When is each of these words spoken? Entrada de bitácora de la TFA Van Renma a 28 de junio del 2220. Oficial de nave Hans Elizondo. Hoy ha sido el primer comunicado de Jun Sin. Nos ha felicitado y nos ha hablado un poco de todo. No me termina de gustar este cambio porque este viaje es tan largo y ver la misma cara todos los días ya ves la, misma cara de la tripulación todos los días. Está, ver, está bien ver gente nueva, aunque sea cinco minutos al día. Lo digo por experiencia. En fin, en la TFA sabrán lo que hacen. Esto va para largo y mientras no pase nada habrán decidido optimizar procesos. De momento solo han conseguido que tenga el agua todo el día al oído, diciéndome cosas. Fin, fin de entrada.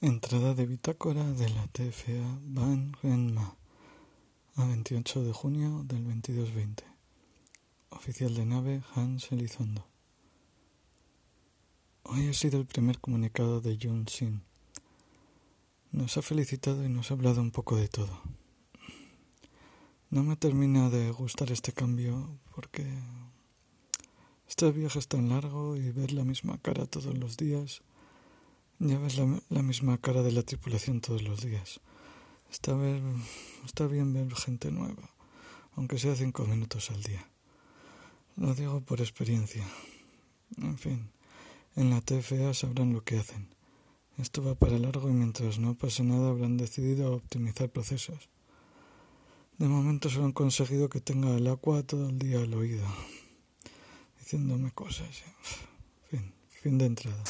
Entrada 0.00 0.54
de 0.54 0.64
bitácora 0.64 1.24
de 1.32 1.48
la 1.48 1.66
TFA 1.66 2.38
Van 2.44 2.92
Renma 3.02 3.56
a 4.54 4.64
28 4.64 5.24
de 5.24 5.32
junio 5.32 5.82
del 5.88 6.04
2220. 6.04 6.84
Oficial 7.90 8.32
de 8.32 8.46
nave 8.46 8.82
Hans 8.94 9.32
Elizondo. 9.32 9.84
Hoy 12.04 12.28
ha 12.28 12.32
sido 12.32 12.60
el 12.60 12.66
primer 12.66 13.00
comunicado 13.00 13.60
de 13.60 13.76
Jun 13.76 14.06
Sin. 14.06 14.42
Nos 15.90 16.16
ha 16.16 16.22
felicitado 16.22 16.84
y 16.84 16.88
nos 16.88 17.10
ha 17.10 17.14
hablado 17.14 17.40
un 17.40 17.50
poco 17.50 17.74
de 17.74 17.88
todo. 17.88 18.22
No 20.10 20.22
me 20.22 20.36
termina 20.36 20.90
de 20.90 21.10
gustar 21.10 21.50
este 21.50 21.72
cambio 21.72 22.38
porque 22.54 22.86
este 24.48 24.70
viaje 24.70 25.00
es 25.00 25.08
tan 25.08 25.28
largo 25.28 25.74
y 25.74 25.90
ver 25.90 26.12
la 26.12 26.22
misma 26.22 26.56
cara 26.58 26.86
todos 26.86 27.18
los 27.18 27.36
días 27.36 27.82
ya 28.80 28.98
ves 28.98 29.18
la, 29.18 29.62
misma 29.62 29.98
cara 29.98 30.22
de 30.22 30.32
la 30.32 30.42
tripulación 30.42 31.00
todos 31.00 31.22
los 31.22 31.40
días. 31.40 31.80
Está, 32.50 32.74
ver, 32.74 33.02
está 33.66 33.86
bien 33.86 34.12
ver 34.12 34.32
gente 34.34 34.70
nueva, 34.70 35.10
aunque 35.74 35.98
sea 35.98 36.14
cinco 36.14 36.44
minutos 36.46 36.90
al 36.90 37.02
día. 37.02 37.28
Lo 38.36 38.54
digo 38.54 38.80
por 38.80 39.00
experiencia. 39.00 39.66
En 40.56 40.78
fin, 40.78 41.10
en 41.76 41.90
la 41.90 42.00
TFA 42.00 42.54
sabrán 42.54 42.92
lo 42.92 43.02
que 43.02 43.18
hacen. 43.18 43.48
Esto 44.16 44.42
va 44.42 44.54
para 44.54 44.78
largo 44.78 45.08
y 45.08 45.12
mientras 45.12 45.58
no 45.58 45.74
pase 45.74 46.02
nada 46.02 46.30
habrán 46.30 46.56
decidido 46.56 47.14
optimizar 47.14 47.68
procesos. 47.68 48.28
De 49.58 49.66
momento 49.66 50.08
solo 50.08 50.26
han 50.26 50.32
conseguido 50.32 50.88
que 50.88 51.00
tenga 51.00 51.34
el 51.34 51.46
agua 51.48 51.82
todo 51.82 52.08
el 52.08 52.18
día 52.18 52.38
al 52.38 52.54
oído, 52.54 52.86
diciéndome 54.20 54.70
cosas. 54.70 55.22
Fin, 56.10 56.32
fin 56.48 56.78
de 56.78 56.86
entrada. 56.86 57.24